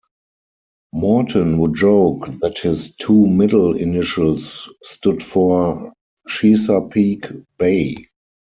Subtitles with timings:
[0.93, 5.93] Morton would joke that his two middle initials stood for
[6.27, 7.27] Chesapeake
[7.59, 8.07] Bay.